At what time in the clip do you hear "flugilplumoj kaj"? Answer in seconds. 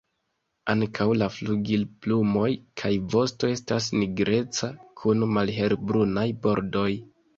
1.33-2.91